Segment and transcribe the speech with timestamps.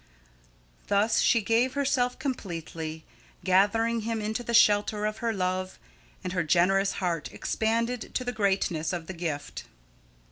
[0.87, 3.05] Thus she gave herself completely;
[3.43, 5.77] gathering him into the shelter of her love;
[6.23, 9.65] and her generous heart expanded to the greatness of the gift.